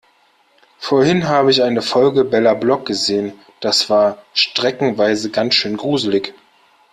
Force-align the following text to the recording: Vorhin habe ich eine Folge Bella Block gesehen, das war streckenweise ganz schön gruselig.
Vorhin 0.79 1.27
habe 1.27 1.51
ich 1.51 1.61
eine 1.61 1.83
Folge 1.83 2.23
Bella 2.25 2.55
Block 2.55 2.87
gesehen, 2.87 3.33
das 3.59 3.87
war 3.91 4.17
streckenweise 4.33 5.29
ganz 5.29 5.53
schön 5.53 5.77
gruselig. 5.77 6.33